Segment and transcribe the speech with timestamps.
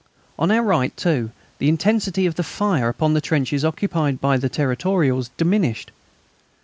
[0.39, 1.29] On our right, too,
[1.59, 5.91] the intensity of the fire upon the trenches occupied by the Territorials diminished.